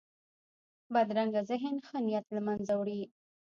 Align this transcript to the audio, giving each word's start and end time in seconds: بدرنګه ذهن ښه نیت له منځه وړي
بدرنګه 0.93 1.41
ذهن 1.49 1.75
ښه 1.85 1.97
نیت 2.05 2.25
له 2.35 2.41
منځه 2.47 2.73
وړي 2.75 3.01